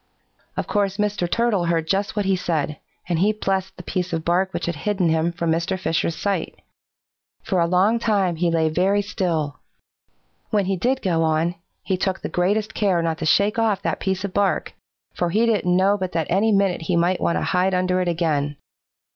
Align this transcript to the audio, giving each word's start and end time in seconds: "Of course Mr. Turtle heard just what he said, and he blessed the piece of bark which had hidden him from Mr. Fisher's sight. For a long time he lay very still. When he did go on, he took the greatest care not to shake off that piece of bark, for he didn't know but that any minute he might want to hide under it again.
"Of 0.57 0.65
course 0.65 0.97
Mr. 0.97 1.29
Turtle 1.29 1.65
heard 1.65 1.85
just 1.87 2.15
what 2.15 2.25
he 2.25 2.35
said, 2.35 2.79
and 3.07 3.19
he 3.19 3.31
blessed 3.33 3.77
the 3.77 3.83
piece 3.83 4.13
of 4.13 4.25
bark 4.25 4.51
which 4.51 4.65
had 4.65 4.77
hidden 4.77 5.09
him 5.09 5.31
from 5.31 5.51
Mr. 5.51 5.77
Fisher's 5.79 6.15
sight. 6.15 6.59
For 7.43 7.59
a 7.59 7.67
long 7.67 7.99
time 7.99 8.37
he 8.37 8.49
lay 8.49 8.67
very 8.67 9.03
still. 9.03 9.59
When 10.49 10.65
he 10.65 10.75
did 10.75 11.03
go 11.03 11.21
on, 11.21 11.53
he 11.83 11.97
took 11.97 12.21
the 12.21 12.29
greatest 12.29 12.73
care 12.73 13.03
not 13.03 13.19
to 13.19 13.27
shake 13.27 13.59
off 13.59 13.83
that 13.83 13.99
piece 13.99 14.23
of 14.23 14.33
bark, 14.33 14.73
for 15.13 15.29
he 15.29 15.45
didn't 15.45 15.77
know 15.77 15.99
but 15.99 16.13
that 16.13 16.25
any 16.31 16.51
minute 16.51 16.81
he 16.81 16.95
might 16.95 17.21
want 17.21 17.35
to 17.35 17.43
hide 17.43 17.75
under 17.75 18.01
it 18.01 18.07
again. 18.07 18.57